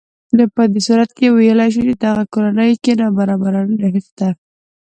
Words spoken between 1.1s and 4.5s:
کې ویلی شو چې دغه کورنۍ کې نابرابري نهشته